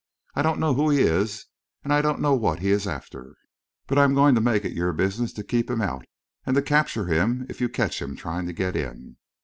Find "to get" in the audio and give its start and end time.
8.47-8.75